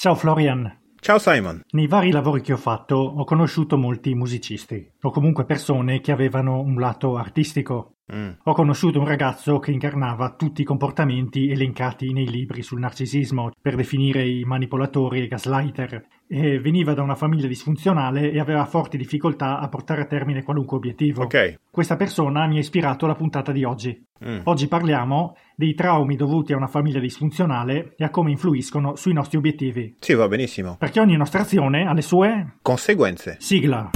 [0.00, 0.78] Ciao Florian.
[0.98, 1.60] Ciao Simon.
[1.72, 6.58] Nei vari lavori che ho fatto ho conosciuto molti musicisti, o comunque persone che avevano
[6.58, 7.96] un lato artistico.
[8.14, 8.30] Mm.
[8.44, 13.76] Ho conosciuto un ragazzo che incarnava tutti i comportamenti elencati nei libri sul narcisismo per
[13.76, 16.06] definire i manipolatori e gaslighter.
[16.26, 20.76] E veniva da una famiglia disfunzionale e aveva forti difficoltà a portare a termine qualunque
[20.76, 21.24] obiettivo.
[21.24, 21.58] Okay.
[21.70, 24.06] Questa persona mi ha ispirato alla puntata di oggi.
[24.24, 24.40] Mm.
[24.44, 29.38] Oggi parliamo dei traumi dovuti a una famiglia disfunzionale e a come influiscono sui nostri
[29.38, 29.96] obiettivi.
[29.98, 30.76] Sì, va benissimo.
[30.78, 33.36] Perché ogni nostra azione ha le sue conseguenze.
[33.40, 33.90] Sigla.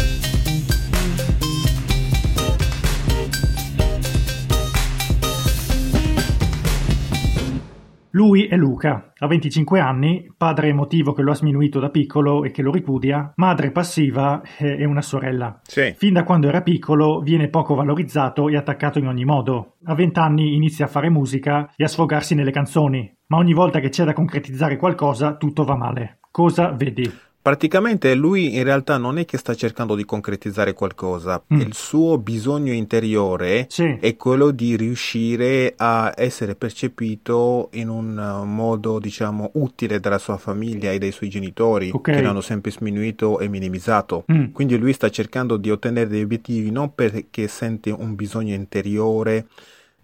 [8.15, 12.53] Lui è Luca, ha 25 anni, padre emotivo che lo ha sminuito da piccolo e
[12.53, 15.59] che lo ripudia, madre passiva e una sorella.
[15.65, 15.93] Sì.
[15.97, 19.79] Fin da quando era piccolo viene poco valorizzato e attaccato in ogni modo.
[19.87, 23.81] A 20 anni inizia a fare musica e a sfogarsi nelle canzoni, ma ogni volta
[23.81, 26.21] che c'è da concretizzare qualcosa tutto va male.
[26.31, 27.13] Cosa vedi?
[27.45, 31.61] Praticamente lui in realtà non è che sta cercando di concretizzare qualcosa, mm.
[31.61, 33.99] il suo bisogno interiore sì.
[34.01, 40.91] è quello di riuscire a essere percepito in un modo diciamo utile dalla sua famiglia
[40.91, 42.15] e dai suoi genitori okay.
[42.15, 44.25] che l'hanno sempre sminuito e minimizzato.
[44.33, 44.53] Mm.
[44.53, 49.49] Quindi lui sta cercando di ottenere dei obiettivi non perché sente un bisogno interiore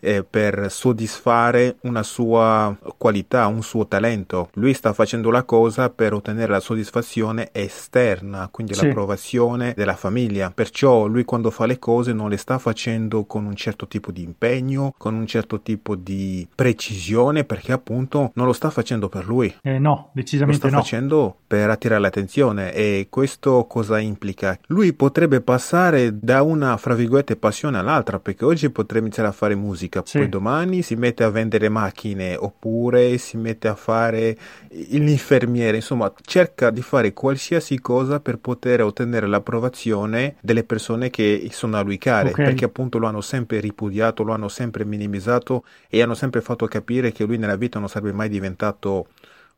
[0.01, 4.49] eh, per soddisfare una sua qualità, un suo talento.
[4.55, 8.87] Lui sta facendo la cosa per ottenere la soddisfazione esterna, quindi sì.
[8.87, 10.51] l'approvazione della famiglia.
[10.55, 14.23] Perciò lui quando fa le cose non le sta facendo con un certo tipo di
[14.23, 19.55] impegno, con un certo tipo di precisione, perché appunto non lo sta facendo per lui.
[19.63, 20.63] Eh no, decisamente no.
[20.63, 20.83] Lo sta no.
[20.83, 24.59] facendo per attirare l'attenzione e questo cosa implica?
[24.69, 29.55] Lui potrebbe passare da una, fra virgolette, passione all'altra, perché oggi potrebbe iniziare a fare
[29.55, 30.19] musica musica, sì.
[30.19, 34.37] poi domani si mette a vendere macchine oppure si mette a fare
[34.71, 41.77] l'infermiere, insomma cerca di fare qualsiasi cosa per poter ottenere l'approvazione delle persone che sono
[41.77, 42.45] a lui care, okay.
[42.47, 47.13] perché appunto lo hanno sempre ripudiato, lo hanno sempre minimizzato e hanno sempre fatto capire
[47.13, 49.09] che lui nella vita non sarebbe mai diventato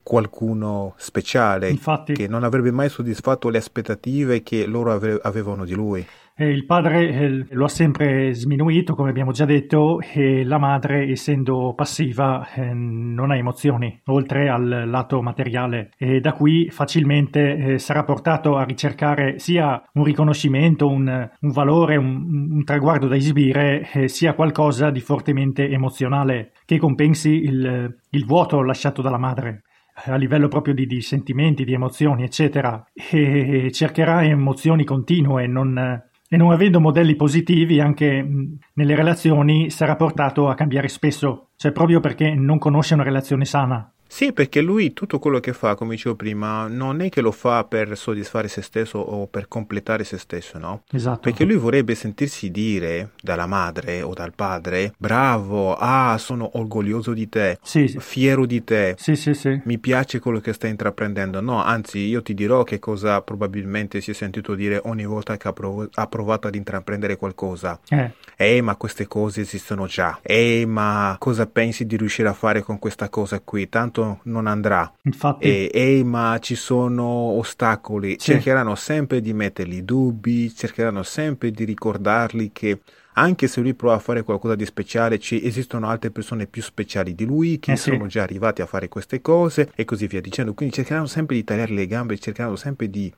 [0.03, 5.75] qualcuno speciale Infatti, che non avrebbe mai soddisfatto le aspettative che loro ave- avevano di
[5.75, 6.05] lui.
[6.35, 11.11] Eh, il padre eh, lo ha sempre sminuito, come abbiamo già detto, e la madre,
[11.11, 15.91] essendo passiva, eh, non ha emozioni, oltre al lato materiale.
[15.99, 21.97] E da qui facilmente eh, sarà portato a ricercare sia un riconoscimento, un, un valore,
[21.97, 28.25] un, un, traguardo da esibire, eh, sia qualcosa di fortemente emozionale che compensi il, il
[28.25, 29.65] vuoto lasciato dalla madre
[29.95, 36.39] a livello proprio di, di, sentimenti, di emozioni, eccetera, e cercherà emozioni continue, non, e
[36.39, 38.27] non avendo modelli positivi anche
[38.73, 43.93] nelle relazioni sarà portato a cambiare spesso, cioè proprio perché non conosce una relazione sana.
[44.13, 47.65] Sì, perché lui tutto quello che fa, come dicevo prima, non è che lo fa
[47.65, 50.83] per soddisfare se stesso o per completare se stesso, no?
[50.93, 51.21] Esatto.
[51.21, 57.27] Perché lui vorrebbe sentirsi dire dalla madre o dal padre, bravo, ah, sono orgoglioso di
[57.31, 59.59] te, sì, fiero di te, sì, sì, sì.
[59.65, 61.41] mi piace quello che stai intraprendendo.
[61.41, 65.49] No, anzi, io ti dirò che cosa probabilmente si è sentito dire ogni volta che
[65.49, 67.81] ha, prov- ha provato ad intraprendere qualcosa.
[67.89, 68.11] Eh.
[68.37, 70.19] Ehi, ma queste cose esistono già.
[70.21, 73.71] Ehi, ma cosa pensi di riuscire a fare con questa cosa qui?
[73.71, 74.91] Tanto non andrà.
[75.03, 75.45] Infatti.
[75.45, 78.17] E, ehi, ma ci sono ostacoli.
[78.19, 78.33] Sì.
[78.33, 82.81] Cercheranno sempre di mettergli dubbi, cercheranno sempre di ricordargli che
[83.15, 87.15] anche se lui prova a fare qualcosa di speciale, ci esistono altre persone più speciali
[87.15, 87.91] di lui che eh sì.
[87.91, 90.55] sono già arrivati a fare queste cose e così via dicendo.
[90.55, 93.13] Quindi cercheranno sempre di tagliare le gambe, cercheranno sempre di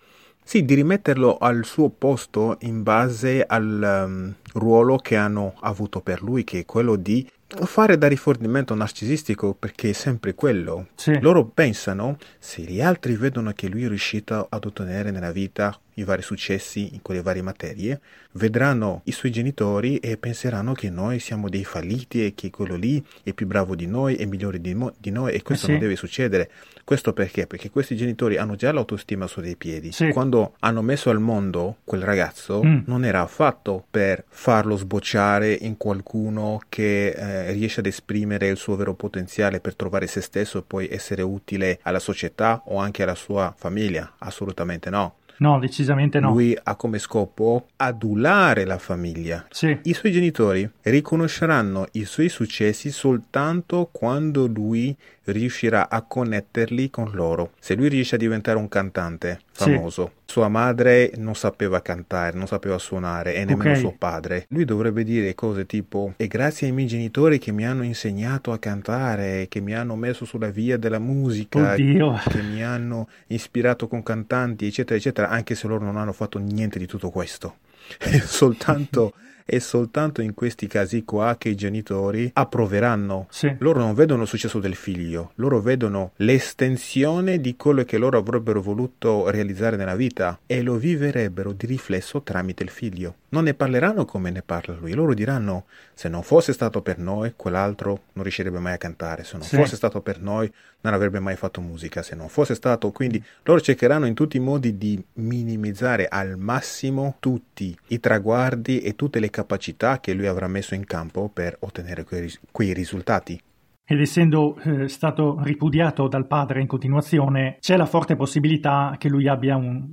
[0.47, 6.23] sì, di rimetterlo al suo posto in base al um, ruolo che hanno avuto per
[6.23, 7.27] lui, che è quello di
[7.63, 10.89] fare da rifornimento narcisistico, perché è sempre quello.
[10.95, 11.19] Sì.
[11.21, 16.05] Loro pensano, se gli altri vedono che lui è riuscito ad ottenere nella vita i
[16.05, 18.01] vari successi in quelle varie materie,
[18.33, 23.05] vedranno i suoi genitori e penseranno che noi siamo dei falliti e che quello lì
[23.23, 25.73] è più bravo di noi, è migliore di, mo- di noi e questo eh sì.
[25.73, 26.51] non deve succedere.
[26.85, 27.47] Questo perché?
[27.47, 29.93] Perché questi genitori hanno già l'autostima su dei piedi.
[29.93, 30.11] Sì.
[30.11, 32.81] Quando hanno messo al mondo quel ragazzo, Mm.
[32.87, 38.77] non era affatto per farlo sbocciare in qualcuno che eh, riesce ad esprimere il suo
[38.77, 43.15] vero potenziale per trovare se stesso e poi essere utile alla società o anche alla
[43.15, 44.15] sua famiglia.
[44.19, 45.17] Assolutamente no.
[45.39, 46.31] No, decisamente no.
[46.31, 49.45] Lui ha come scopo adulare la famiglia.
[49.51, 49.79] Sì.
[49.83, 54.97] I suoi genitori riconosceranno i suoi successi soltanto quando lui
[55.27, 57.53] riuscirà a connetterli con loro.
[57.59, 60.33] Se lui riesce a diventare un cantante famoso, sì.
[60.33, 63.81] sua madre non sapeva cantare, non sapeva suonare e nemmeno okay.
[63.81, 67.83] suo padre, lui dovrebbe dire cose tipo è grazie ai miei genitori che mi hanno
[67.83, 72.21] insegnato a cantare, che mi hanno messo sulla via della musica, Oddio.
[72.29, 76.79] che mi hanno ispirato con cantanti, eccetera, eccetera, anche se loro non hanno fatto niente
[76.79, 77.57] di tutto questo.
[78.25, 79.13] soltanto
[79.47, 83.27] è soltanto in questi casi qua che i genitori approveranno.
[83.29, 83.55] Sì.
[83.59, 88.63] Loro non vedono il successo del figlio, loro vedono l'estensione di quello che loro avrebbero
[88.63, 93.17] voluto realizzare nella vita e lo viverebbero di riflesso tramite il figlio.
[93.29, 97.35] Non ne parleranno come ne parla lui, loro diranno se non fosse stato per noi
[97.37, 99.57] quell'altro non riuscirebbe mai a cantare, se non sì.
[99.57, 100.51] fosse stato per noi
[100.81, 104.41] non avrebbe mai fatto musica, se non fosse stato quindi loro cercheranno in tutti i
[104.41, 110.47] modi di minimizzare al massimo tutti i traguardi e tutte le capacità che lui avrà
[110.47, 113.41] messo in campo per ottenere quei, quei risultati.
[113.85, 119.27] Ed essendo eh, stato ripudiato dal padre in continuazione, c'è la forte possibilità che lui
[119.27, 119.85] abbia un,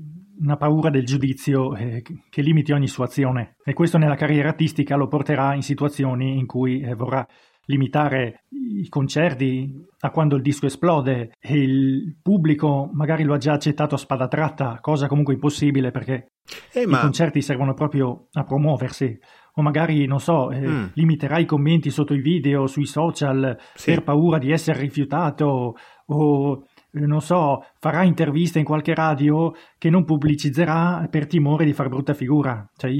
[0.42, 3.56] una paura del giudizio eh, che limiti ogni sua azione.
[3.66, 7.28] E questo nella carriera artistica lo porterà in situazioni in cui eh, vorrà
[7.72, 13.54] limitare i concerti a quando il disco esplode e il pubblico magari lo ha già
[13.54, 16.34] accettato a spada tratta, cosa comunque impossibile perché
[16.74, 16.98] eh, ma...
[16.98, 19.18] i concerti servono proprio a promuoversi.
[19.56, 20.86] O magari, non so, eh, mm.
[20.94, 23.92] limiterà i commenti sotto i video, sui social, sì.
[23.92, 25.76] per paura di essere rifiutato,
[26.06, 26.64] o
[26.94, 31.90] eh, non so, farà interviste in qualche radio che non pubblicizzerà per timore di far
[31.90, 32.66] brutta figura.
[32.78, 32.92] Cioè,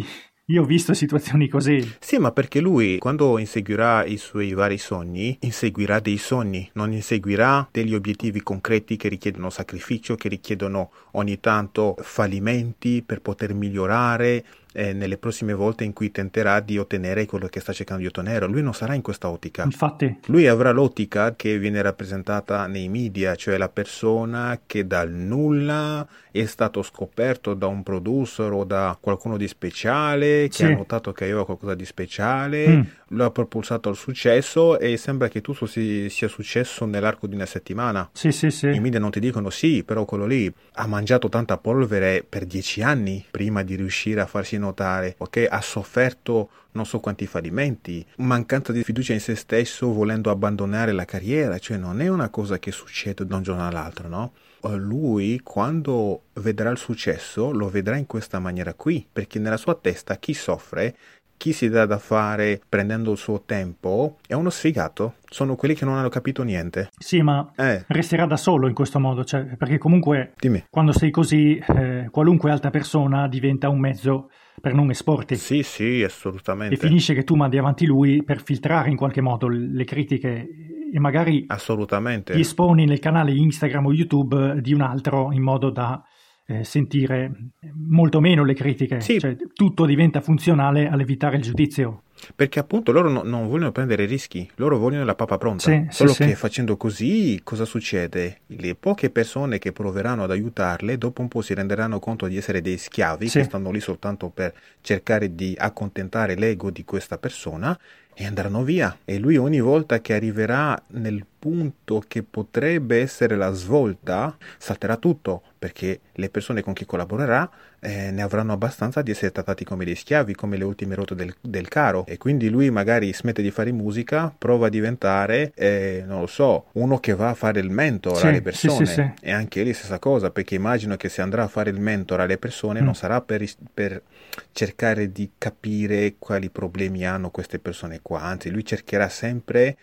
[0.52, 1.96] io ho visto situazioni così.
[2.00, 7.70] Sì, ma perché lui, quando inseguirà i suoi vari sogni, inseguirà dei sogni, non inseguirà
[7.72, 14.94] degli obiettivi concreti che richiedono sacrificio, che richiedono ogni tanto fallimenti per poter migliorare, eh,
[14.94, 18.48] nelle prossime volte in cui tenterà di ottenere quello che sta cercando di ottenere.
[18.48, 19.64] Lui non sarà in questa ottica.
[19.64, 20.20] Infatti.
[20.28, 26.46] Lui avrà l'ottica che viene rappresentata nei media, cioè la persona che dal nulla è
[26.46, 30.64] stato scoperto da un producer o da qualcuno di speciale che sì.
[30.64, 32.82] ha notato che aveva qualcosa di speciale, mm.
[33.12, 37.46] Lo ha propulsato al successo e sembra che tutto si, sia successo nell'arco di una
[37.46, 38.10] settimana.
[38.14, 38.68] Sì, sì, sì.
[38.68, 42.82] I media non ti dicono sì, però quello lì ha mangiato tanta polvere per dieci
[42.82, 45.48] anni prima di riuscire a farsi notare, ok?
[45.50, 51.06] Ha sofferto non so quanti fallimenti, mancanza di fiducia in se stesso volendo abbandonare la
[51.06, 54.34] carriera, cioè non è una cosa che succede da un giorno all'altro, no?
[54.76, 60.18] Lui quando vedrà il successo lo vedrà in questa maniera qui, perché nella sua testa
[60.18, 60.96] chi soffre
[61.42, 65.16] chi si dà da fare prendendo il suo tempo è uno sfigato.
[65.28, 66.90] Sono quelli che non hanno capito niente.
[67.00, 67.84] Sì, ma eh.
[67.88, 70.66] resterà da solo in questo modo, cioè, perché comunque Dimmi.
[70.70, 74.30] quando sei così, eh, qualunque altra persona diventa un mezzo
[74.62, 75.36] per non esporti.
[75.36, 76.76] Sì, sì, assolutamente.
[76.76, 80.48] E finisce che tu mandi avanti lui per filtrare in qualche modo le critiche
[80.94, 82.34] e magari assolutamente.
[82.34, 86.04] ti esponi nel canale Instagram o YouTube di un altro in modo da
[86.52, 87.32] eh, sentire
[87.74, 89.20] molto meno le critiche, sì.
[89.20, 92.04] cioè, tutto diventa funzionale all'evitare il giudizio.
[92.36, 95.64] Perché appunto loro no, non vogliono prendere rischi, loro vogliono la papa pronta.
[95.64, 98.42] Sì, Solo sì, che facendo così cosa succede?
[98.48, 102.62] Le poche persone che proveranno ad aiutarle dopo un po' si renderanno conto di essere
[102.62, 107.78] dei schiavi che stanno lì soltanto per cercare di accontentare l'ego di questa persona
[108.14, 108.98] e andranno via.
[109.04, 115.42] E lui ogni volta che arriverà nel punto che potrebbe essere la svolta, salterà tutto,
[115.58, 117.50] perché le persone con chi collaborerà
[117.80, 121.34] eh, ne avranno abbastanza di essere trattati come dei schiavi, come le ultime rotte del,
[121.42, 122.06] del caro.
[122.06, 126.66] E quindi lui magari smette di fare musica, prova a diventare, eh, non lo so,
[126.74, 128.86] uno che va a fare il mentor sì, alle persone.
[128.86, 131.80] Sì, sì, e anche lì stessa cosa, perché immagino che se andrà a fare il
[131.80, 132.86] mentor alle persone mm.
[132.86, 134.04] non sarà per, per
[134.52, 139.76] cercare di capire quali problemi hanno queste persone qua, anzi lui cercherà sempre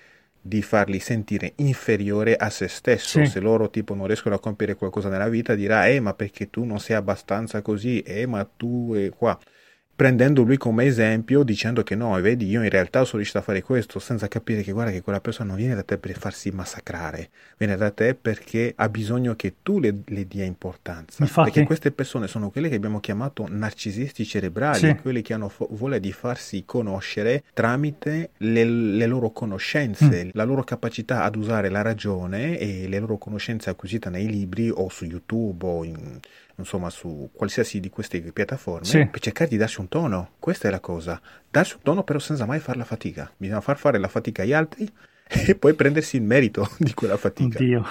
[0.49, 3.25] di farli sentire inferiore a se stesso.
[3.25, 3.27] Sì.
[3.27, 6.65] Se loro tipo non riescono a compiere qualcosa nella vita, dirà, eh, ma perché tu
[6.65, 9.39] non sei abbastanza così, eh, ma tu è qua
[9.99, 13.63] prendendo lui come esempio, dicendo che no, vedi, io in realtà sono riuscito a fare
[13.63, 17.31] questo, senza capire che guarda che quella persona non viene da te per farsi massacrare,
[17.57, 21.25] viene da te perché ha bisogno che tu le, le dia importanza.
[21.25, 21.51] Infatti.
[21.51, 24.95] Perché queste persone sono quelle che abbiamo chiamato narcisisti cerebrali, sì.
[25.03, 30.31] quelli che hanno fo- voglia di farsi conoscere tramite le, le loro conoscenze, mm.
[30.35, 34.89] la loro capacità ad usare la ragione e le loro conoscenze acquisite nei libri o
[34.91, 36.21] su YouTube o in
[36.59, 39.07] insomma su qualsiasi di queste piattaforme sì.
[39.07, 40.33] per cercare di darsi un tono.
[40.39, 41.21] Questa è la cosa.
[41.51, 43.31] Darsi un tono però senza mai fare la fatica.
[43.37, 44.89] Bisogna far fare la fatica agli altri
[45.27, 47.59] e poi prendersi il merito di quella fatica.
[47.59, 47.87] Oddio.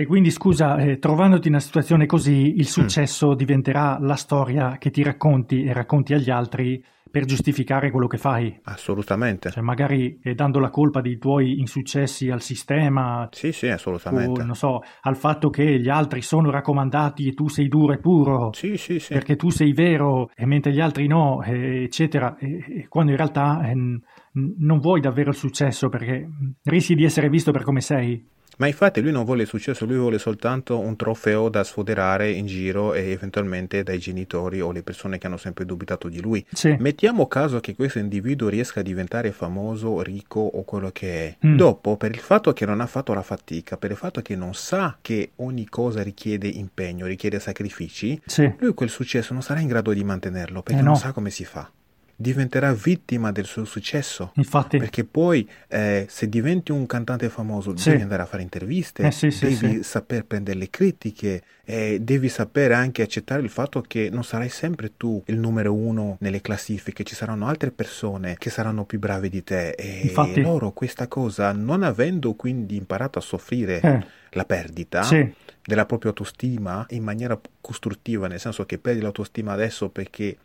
[0.00, 3.34] E quindi scusa, eh, trovandoti in una situazione così, il successo mm.
[3.34, 8.60] diventerà la storia che ti racconti e racconti agli altri per giustificare quello che fai.
[8.62, 9.50] Assolutamente.
[9.50, 13.26] Cioè, magari eh, dando la colpa dei tuoi insuccessi al sistema.
[13.32, 14.42] Sì, sì, assolutamente.
[14.42, 17.98] O, non so, al fatto che gli altri sono raccomandati e tu sei duro e
[17.98, 18.52] puro.
[18.52, 19.12] Sì, sì, sì.
[19.12, 22.36] Perché tu sei vero e mentre gli altri no, eh, eccetera.
[22.38, 26.24] E, e quando in realtà eh, non vuoi davvero il successo perché
[26.62, 28.36] rischi di essere visto per come sei.
[28.58, 32.46] Ma infatti lui non vuole il successo, lui vuole soltanto un trofeo da sfoderare in
[32.46, 36.44] giro e eventualmente dai genitori o le persone che hanno sempre dubitato di lui.
[36.52, 36.74] Sì.
[36.78, 41.46] Mettiamo caso che questo individuo riesca a diventare famoso, ricco o quello che è.
[41.46, 41.56] Mm.
[41.56, 44.54] Dopo, per il fatto che non ha fatto la fatica, per il fatto che non
[44.54, 48.52] sa che ogni cosa richiede impegno, richiede sacrifici, sì.
[48.58, 50.90] lui quel successo non sarà in grado di mantenerlo perché eh no.
[50.90, 51.70] non sa come si fa
[52.20, 54.32] diventerà vittima del suo successo.
[54.34, 54.76] Infatti.
[54.76, 57.90] Perché poi eh, se diventi un cantante famoso sì.
[57.90, 62.28] devi andare a fare interviste, eh, sì, devi sì, saper prendere le critiche, e devi
[62.28, 67.04] sapere anche accettare il fatto che non sarai sempre tu il numero uno nelle classifiche,
[67.04, 70.40] ci saranno altre persone che saranno più brave di te e Infatti.
[70.40, 74.06] loro questa cosa, non avendo quindi imparato a soffrire eh.
[74.30, 75.06] la perdita,
[75.62, 80.38] della propria autostima in maniera costruttiva, nel senso che perdi l'autostima adesso perché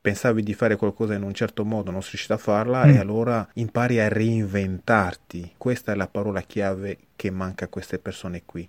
[0.00, 2.90] pensavi di fare qualcosa in un certo modo, non sei riuscito a farla mm.
[2.90, 5.54] e allora impari a reinventarti.
[5.56, 8.68] Questa è la parola chiave che manca a queste persone qui.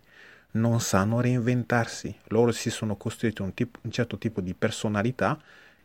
[0.51, 5.39] Non sanno reinventarsi, loro si sono costruiti un, tipo, un certo tipo di personalità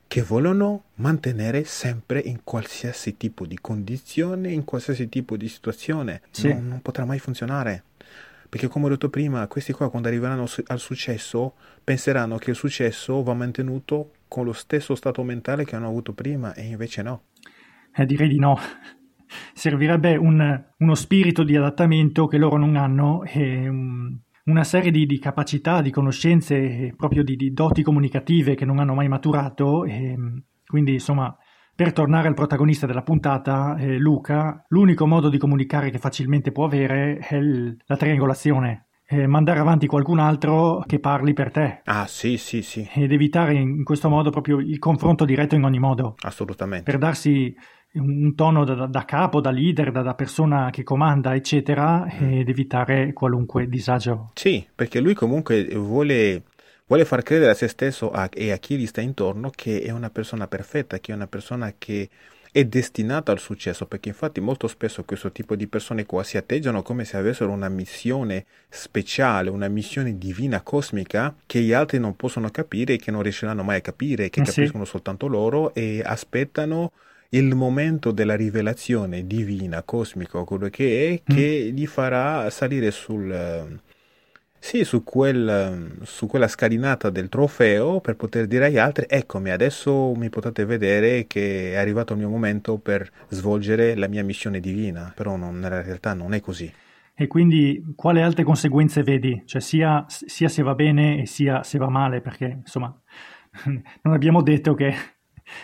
[0.07, 6.23] che vogliono mantenere sempre in qualsiasi tipo di condizione, in qualsiasi tipo di situazione.
[6.31, 6.49] Sì.
[6.49, 7.85] Non, non potrà mai funzionare.
[8.55, 13.21] Perché come ho detto prima, questi qua quando arriveranno al successo penseranno che il successo
[13.21, 17.23] va mantenuto con lo stesso stato mentale che hanno avuto prima e invece no.
[17.93, 18.57] Eh, direi di no.
[19.55, 25.05] Servirebbe un, uno spirito di adattamento che loro non hanno e un, una serie di,
[25.05, 29.85] di, capacità, di conoscenze, proprio di, di, doti comunicative che non hanno mai maturato.
[29.85, 30.17] E,
[30.65, 31.37] quindi, insomma,
[31.75, 36.65] per tornare al protagonista della puntata, eh, Luca, l'unico modo di comunicare che facilmente può
[36.65, 41.81] avere è il, la triangolazione eh, mandare avanti qualcun altro che parli per te.
[41.85, 42.89] Ah, sì, sì, sì.
[42.95, 46.15] Ed evitare in questo modo proprio il confronto diretto in ogni modo.
[46.23, 46.91] Assolutamente.
[46.91, 47.55] Per darsi
[47.95, 52.33] un tono da, da capo, da leader, da, da, persona che comanda, eccetera, mm.
[52.33, 54.31] ed evitare qualunque disagio.
[54.35, 56.43] Sì, perché lui comunque vuole,
[56.87, 59.91] vuole far credere a se stesso a, e a chi gli sta intorno che è
[59.91, 62.09] una persona perfetta, che è una persona che
[62.55, 66.83] è destinata al successo, perché infatti molto spesso questo tipo di persone qua si atteggiano
[66.83, 72.51] come se avessero una missione speciale, una missione divina cosmica che gli altri non possono
[72.51, 74.91] capire e che non riusciranno mai a capire, che eh capiscono sì.
[74.91, 76.93] soltanto loro e aspettano
[77.31, 81.37] il momento della rivelazione divina, cosmica, quello che è, mm.
[81.37, 83.81] che gli farà salire sul,
[84.65, 90.15] sì, su, quel, su, quella scalinata del trofeo per poter dire agli altri, eccomi, adesso
[90.17, 95.13] mi potete vedere che è arrivato il mio momento per svolgere la mia missione divina,
[95.15, 96.73] però non, nella realtà non è così.
[97.15, 99.43] E quindi quali altre conseguenze vedi?
[99.45, 102.99] Cioè sia, sia se va bene e sia se va male, perché insomma
[104.01, 104.95] non abbiamo detto che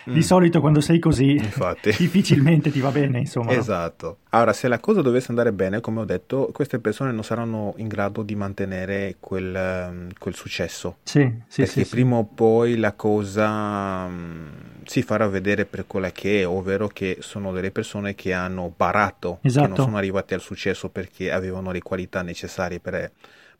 [0.05, 0.19] di mm.
[0.19, 1.91] solito quando sei così Infatti.
[1.97, 3.51] difficilmente ti va bene, insomma.
[3.51, 4.19] Esatto.
[4.29, 7.87] Allora, se la cosa dovesse andare bene, come ho detto, queste persone non saranno in
[7.87, 10.97] grado di mantenere quel, ehm, quel successo.
[11.03, 14.49] Sì, sì, Perché sì, prima o poi la cosa um,
[14.85, 19.39] si farà vedere per quella che è, ovvero che sono delle persone che hanno barato,
[19.41, 19.67] esatto.
[19.67, 23.11] che non sono arrivate al successo perché avevano le qualità necessarie per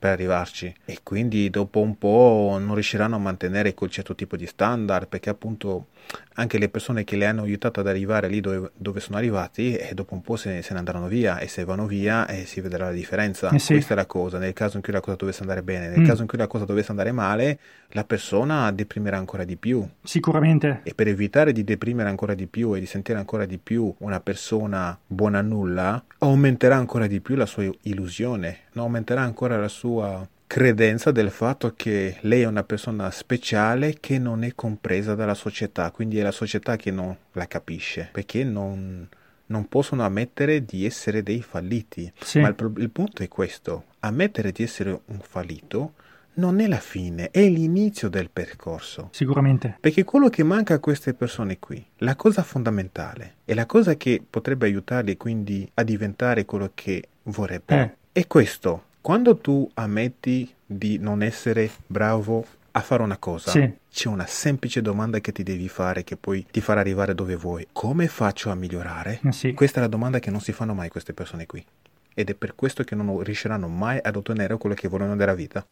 [0.02, 4.48] per arrivarci e quindi dopo un po' non riusciranno a mantenere quel certo tipo di
[4.48, 5.90] standard perché appunto
[6.36, 9.94] anche le persone che le hanno aiutato ad arrivare lì dove, dove sono arrivati e
[9.94, 12.86] dopo un po' se, se, ne andranno via e se vanno via eh, si vedrà
[12.86, 13.74] la differenza eh sì.
[13.74, 16.06] questa è la cosa nel caso in cui la cosa dovesse andare bene nel mm.
[16.06, 20.82] caso in cui la cosa dovesse andare male la persona deprimerà ancora di più sicuramente
[20.84, 24.20] e per evitare di deprimere ancora di più e di sentire ancora di più una
[24.22, 30.28] persona buona a nulla aumenterà ancora di più la sua illusione aumenterà ancora la sua
[30.52, 35.92] credenza del fatto che lei è una persona speciale che non è compresa dalla società,
[35.92, 39.08] quindi è la società che non la capisce, perché non,
[39.46, 42.12] non possono ammettere di essere dei falliti.
[42.20, 42.42] Sì.
[42.42, 45.94] Ma il, il punto è questo, ammettere di essere un fallito
[46.34, 49.08] non è la fine, è l'inizio del percorso.
[49.14, 49.78] Sicuramente.
[49.80, 54.22] Perché quello che manca a queste persone qui, la cosa fondamentale, e la cosa che
[54.30, 57.96] potrebbe aiutarli quindi a diventare quello che vorrebbero, eh.
[58.12, 63.70] è questo quando tu ammetti di non essere bravo a fare una cosa, sì.
[63.92, 67.68] c'è una semplice domanda che ti devi fare che poi ti farà arrivare dove vuoi.
[67.74, 69.20] Come faccio a migliorare?
[69.24, 69.54] Eh sì.
[69.54, 71.66] Questa è la domanda che non si fanno mai queste persone qui.
[72.14, 75.66] ed è per questo che non riusciranno mai ad ottenere quello che vogliono della vita.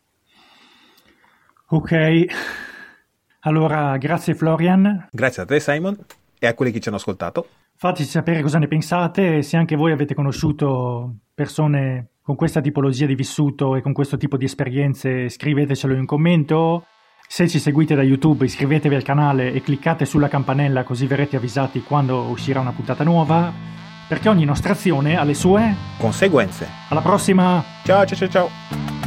[1.67, 2.25] Ok,
[3.41, 5.07] allora grazie Florian.
[5.12, 5.98] Grazie a te Simon
[6.39, 7.48] e a quelli che ci hanno ascoltato.
[7.75, 13.07] Fateci sapere cosa ne pensate e se anche voi avete conosciuto persone con questa tipologia
[13.07, 16.86] di vissuto e con questo tipo di esperienze, scrivetecelo in commento.
[17.27, 21.81] Se ci seguite da YouTube iscrivetevi al canale e cliccate sulla campanella così verrete avvisati
[21.81, 23.51] quando uscirà una puntata nuova,
[24.07, 26.67] perché ogni nostra azione ha le sue conseguenze.
[26.89, 27.63] Alla prossima!
[27.83, 28.99] Ciao ciao ciao ciao!